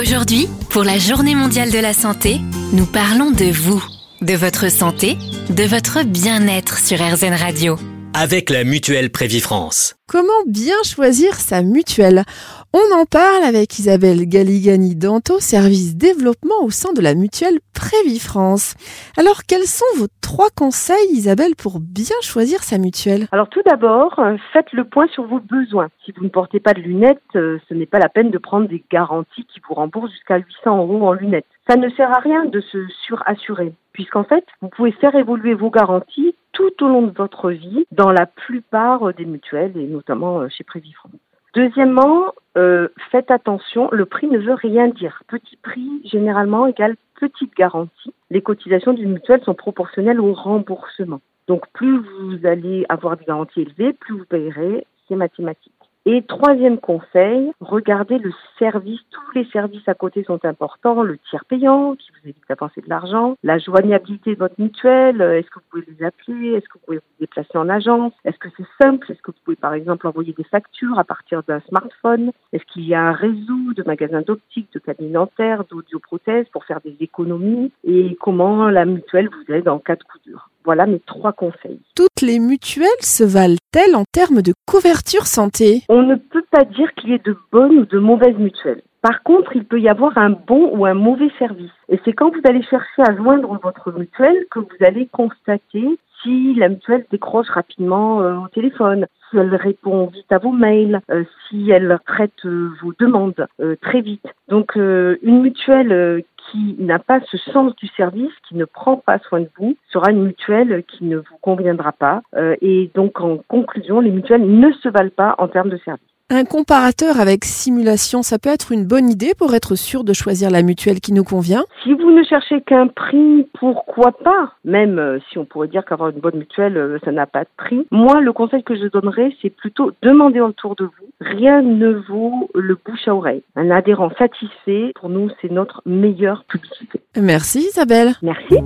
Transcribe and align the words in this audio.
Aujourd'hui, 0.00 0.48
pour 0.70 0.82
la 0.82 0.98
Journée 0.98 1.34
mondiale 1.34 1.70
de 1.70 1.78
la 1.78 1.92
santé, 1.92 2.40
nous 2.72 2.86
parlons 2.86 3.30
de 3.30 3.44
vous, 3.52 3.84
de 4.22 4.32
votre 4.32 4.70
santé, 4.70 5.18
de 5.50 5.64
votre 5.64 6.04
bien-être 6.04 6.78
sur 6.78 6.96
RZN 6.96 7.34
Radio. 7.34 7.76
Avec 8.14 8.48
la 8.48 8.64
mutuelle 8.64 9.10
Prévifrance. 9.10 9.96
Comment 10.06 10.32
bien 10.46 10.82
choisir 10.84 11.38
sa 11.38 11.60
mutuelle? 11.60 12.24
On 12.72 12.96
en 12.96 13.04
parle 13.04 13.42
avec 13.42 13.80
Isabelle 13.80 14.28
Galigani 14.28 14.94
Danto, 14.94 15.40
service 15.40 15.96
développement 15.96 16.62
au 16.62 16.70
sein 16.70 16.92
de 16.92 17.00
la 17.00 17.16
mutuelle 17.16 17.58
Prévifrance. 17.74 18.76
Alors, 19.18 19.40
quels 19.48 19.66
sont 19.66 19.98
vos 19.98 20.06
trois 20.22 20.50
conseils, 20.56 21.10
Isabelle, 21.10 21.56
pour 21.60 21.80
bien 21.80 22.14
choisir 22.22 22.62
sa 22.62 22.78
mutuelle? 22.78 23.26
Alors, 23.32 23.48
tout 23.48 23.62
d'abord, 23.66 24.20
euh, 24.20 24.36
faites 24.52 24.72
le 24.72 24.84
point 24.84 25.08
sur 25.08 25.24
vos 25.24 25.40
besoins. 25.40 25.88
Si 26.04 26.12
vous 26.12 26.22
ne 26.22 26.28
portez 26.28 26.60
pas 26.60 26.72
de 26.72 26.80
lunettes, 26.80 27.18
euh, 27.34 27.58
ce 27.68 27.74
n'est 27.74 27.86
pas 27.86 27.98
la 27.98 28.08
peine 28.08 28.30
de 28.30 28.38
prendre 28.38 28.68
des 28.68 28.84
garanties 28.88 29.46
qui 29.52 29.60
vous 29.68 29.74
remboursent 29.74 30.12
jusqu'à 30.12 30.36
800 30.36 30.78
euros 30.78 31.08
en 31.08 31.12
lunettes. 31.12 31.46
Ça 31.68 31.74
ne 31.74 31.88
sert 31.90 32.12
à 32.12 32.20
rien 32.20 32.44
de 32.44 32.60
se 32.60 32.86
surassurer, 33.04 33.72
puisqu'en 33.92 34.22
fait, 34.22 34.44
vous 34.62 34.68
pouvez 34.68 34.92
faire 34.92 35.16
évoluer 35.16 35.54
vos 35.54 35.70
garanties 35.70 36.36
tout 36.52 36.84
au 36.84 36.86
long 36.86 37.02
de 37.02 37.16
votre 37.16 37.50
vie 37.50 37.84
dans 37.90 38.12
la 38.12 38.26
plupart 38.26 39.12
des 39.14 39.24
mutuelles 39.24 39.76
et 39.76 39.88
notamment 39.88 40.42
euh, 40.42 40.48
chez 40.48 40.62
Prévifrance. 40.62 41.10
Deuxièmement, 41.54 42.32
euh, 42.58 42.88
faites 43.10 43.30
attention, 43.30 43.88
le 43.92 44.06
prix 44.06 44.26
ne 44.26 44.38
veut 44.38 44.54
rien 44.54 44.88
dire. 44.88 45.22
Petit 45.28 45.56
prix 45.56 46.02
généralement 46.04 46.66
égale 46.66 46.96
petite 47.14 47.54
garantie. 47.54 48.12
Les 48.30 48.42
cotisations 48.42 48.92
d'une 48.92 49.12
mutuelle 49.12 49.42
sont 49.44 49.54
proportionnelles 49.54 50.20
au 50.20 50.32
remboursement. 50.32 51.20
Donc 51.46 51.66
plus 51.72 51.98
vous 51.98 52.46
allez 52.46 52.86
avoir 52.88 53.16
des 53.16 53.24
garanties 53.24 53.62
élevées, 53.62 53.92
plus 53.92 54.18
vous 54.18 54.24
payerez, 54.24 54.86
c'est 55.06 55.16
mathématique. 55.16 55.72
Et 56.06 56.22
troisième 56.22 56.78
conseil, 56.78 57.52
regardez 57.60 58.16
le 58.16 58.32
service. 58.58 59.00
Tous 59.10 59.38
les 59.38 59.44
services 59.50 59.86
à 59.86 59.92
côté 59.92 60.24
sont 60.24 60.42
importants. 60.46 61.02
Le 61.02 61.18
tiers 61.28 61.44
payant 61.44 61.94
qui 61.94 62.10
vous 62.10 62.30
évite 62.30 62.42
d'avancer 62.48 62.80
de 62.80 62.88
l'argent, 62.88 63.36
la 63.42 63.58
joignabilité 63.58 64.34
de 64.34 64.38
votre 64.38 64.58
mutuelle. 64.58 65.20
Est-ce 65.20 65.50
que 65.50 65.58
vous 65.58 65.64
pouvez 65.70 65.84
les 65.86 66.06
appeler? 66.06 66.54
Est-ce 66.54 66.66
que 66.68 66.78
vous 66.78 66.84
pouvez 66.86 66.96
vous 66.98 67.20
déplacer 67.20 67.58
en 67.58 67.68
agence? 67.68 68.14
Est-ce 68.24 68.38
que 68.38 68.48
c'est 68.56 68.66
simple? 68.82 69.12
Est-ce 69.12 69.20
que 69.20 69.30
vous 69.30 69.36
pouvez 69.44 69.56
par 69.56 69.74
exemple 69.74 70.06
envoyer 70.06 70.32
des 70.32 70.44
factures 70.44 70.98
à 70.98 71.04
partir 71.04 71.42
d'un 71.42 71.60
smartphone? 71.68 72.32
Est-ce 72.54 72.64
qu'il 72.72 72.86
y 72.86 72.94
a 72.94 73.02
un 73.02 73.12
réseau 73.12 73.74
de 73.76 73.82
magasins 73.86 74.22
d'optique, 74.22 74.72
de 74.72 74.78
cabinets 74.78 75.12
dentaires, 75.12 75.64
d'audioprothèses 75.64 76.48
pour 76.48 76.64
faire 76.64 76.80
des 76.80 76.96
économies? 77.00 77.72
Et 77.84 78.16
comment 78.22 78.70
la 78.70 78.86
mutuelle 78.86 79.28
vous 79.28 79.52
aide 79.54 79.68
en 79.68 79.78
cas 79.78 79.96
de 79.96 80.02
coup 80.04 80.18
dur? 80.24 80.48
Voilà 80.64 80.86
mes 80.86 81.00
trois 81.00 81.32
conseils. 81.32 81.80
Toutes 81.94 82.20
les 82.22 82.38
mutuelles 82.38 82.86
se 83.00 83.24
valent-elles 83.24 83.96
en 83.96 84.04
termes 84.12 84.42
de 84.42 84.52
couverture 84.66 85.26
santé? 85.26 85.82
On 85.88 86.02
ne 86.02 86.16
peut 86.16 86.44
pas 86.50 86.64
dire 86.64 86.92
qu'il 86.94 87.10
y 87.10 87.14
ait 87.14 87.22
de 87.24 87.36
bonnes 87.52 87.78
ou 87.78 87.86
de 87.86 87.98
mauvaises 87.98 88.38
mutuelles. 88.38 88.82
Par 89.02 89.22
contre, 89.22 89.56
il 89.56 89.64
peut 89.64 89.80
y 89.80 89.88
avoir 89.88 90.18
un 90.18 90.30
bon 90.30 90.76
ou 90.76 90.84
un 90.84 90.94
mauvais 90.94 91.30
service. 91.38 91.70
Et 91.88 91.98
c'est 92.04 92.12
quand 92.12 92.30
vous 92.30 92.42
allez 92.44 92.62
chercher 92.62 93.02
à 93.02 93.16
joindre 93.16 93.58
votre 93.62 93.92
mutuelle 93.92 94.44
que 94.50 94.58
vous 94.58 94.84
allez 94.84 95.06
constater 95.06 95.98
si 96.22 96.54
la 96.54 96.68
mutuelle 96.68 97.06
décroche 97.10 97.48
rapidement 97.48 98.22
euh, 98.22 98.36
au 98.36 98.48
téléphone, 98.48 99.06
si 99.30 99.38
elle 99.38 99.54
répond 99.54 100.06
vite 100.06 100.30
à 100.30 100.38
vos 100.38 100.52
mails, 100.52 101.00
euh, 101.10 101.24
si 101.48 101.70
elle 101.70 101.98
traite 102.06 102.44
euh, 102.44 102.70
vos 102.82 102.92
demandes 102.98 103.46
très 103.80 104.00
vite. 104.00 104.26
Donc 104.48 104.74
une 104.74 105.42
mutuelle 105.42 106.24
qui 106.50 106.76
n'a 106.78 106.98
pas 106.98 107.20
ce 107.30 107.36
sens 107.36 107.74
du 107.76 107.86
service, 107.88 108.32
qui 108.48 108.56
ne 108.56 108.64
prend 108.64 108.96
pas 108.96 109.18
soin 109.18 109.40
de 109.40 109.50
vous, 109.58 109.76
sera 109.92 110.10
une 110.10 110.24
mutuelle 110.24 110.84
qui 110.86 111.04
ne 111.04 111.18
vous 111.18 111.38
conviendra 111.40 111.92
pas. 111.92 112.22
et 112.60 112.90
donc 112.94 113.20
en 113.20 113.38
conclusion, 113.48 114.00
les 114.00 114.10
mutuelles 114.10 114.46
ne 114.46 114.72
se 114.72 114.88
valent 114.88 115.10
pas 115.14 115.34
en 115.38 115.48
termes 115.48 115.70
de 115.70 115.78
service. 115.78 116.09
Un 116.32 116.44
comparateur 116.44 117.18
avec 117.18 117.44
simulation, 117.44 118.22
ça 118.22 118.38
peut 118.38 118.50
être 118.50 118.70
une 118.70 118.84
bonne 118.84 119.10
idée 119.10 119.32
pour 119.36 119.52
être 119.52 119.74
sûr 119.74 120.04
de 120.04 120.12
choisir 120.12 120.48
la 120.48 120.62
mutuelle 120.62 121.00
qui 121.00 121.12
nous 121.12 121.24
convient? 121.24 121.64
Si 121.82 121.92
vous 121.92 122.12
ne 122.12 122.22
cherchez 122.22 122.60
qu'un 122.60 122.86
prix, 122.86 123.48
pourquoi 123.58 124.12
pas? 124.12 124.52
Même 124.64 125.00
euh, 125.00 125.18
si 125.28 125.38
on 125.38 125.44
pourrait 125.44 125.66
dire 125.66 125.84
qu'avoir 125.84 126.10
une 126.10 126.20
bonne 126.20 126.36
mutuelle, 126.36 126.76
euh, 126.76 126.98
ça 127.04 127.10
n'a 127.10 127.26
pas 127.26 127.42
de 127.42 127.48
prix. 127.56 127.84
Moi, 127.90 128.20
le 128.20 128.32
conseil 128.32 128.62
que 128.62 128.76
je 128.76 128.86
donnerais, 128.86 129.34
c'est 129.42 129.50
plutôt 129.50 129.90
demander 130.02 130.38
autour 130.38 130.76
de 130.76 130.84
vous. 130.84 131.08
Rien 131.20 131.62
ne 131.62 131.94
vaut 132.08 132.48
le 132.54 132.76
bouche 132.76 133.08
à 133.08 133.14
oreille. 133.16 133.42
Un 133.56 133.72
adhérent 133.72 134.12
satisfait, 134.16 134.92
pour 134.94 135.08
nous, 135.08 135.30
c'est 135.42 135.50
notre 135.50 135.82
meilleure 135.84 136.44
publicité. 136.44 137.00
Merci 137.16 137.66
Isabelle. 137.72 138.12
Merci. 138.22 138.58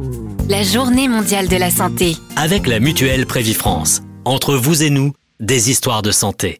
La 0.50 0.62
journée 0.62 1.08
mondiale 1.08 1.48
de 1.48 1.56
la 1.56 1.70
santé. 1.70 2.12
Avec 2.36 2.66
la 2.66 2.78
mutuelle 2.78 3.24
Prévifrance. 3.24 4.02
Entre 4.26 4.52
vous 4.52 4.82
et 4.82 4.90
nous, 4.90 5.12
des 5.40 5.70
histoires 5.70 6.02
de 6.02 6.10
santé. 6.10 6.58